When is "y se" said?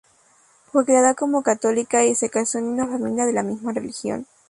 2.03-2.31